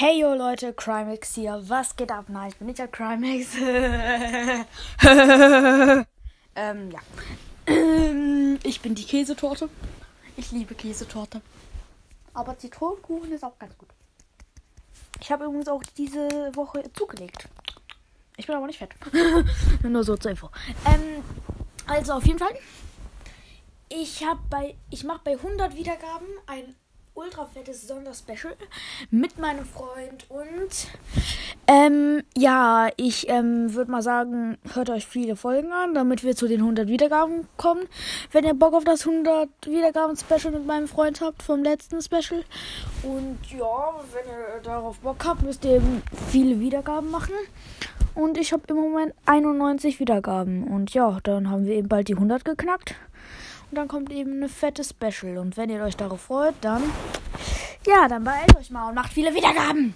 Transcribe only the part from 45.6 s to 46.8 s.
ihr eben viele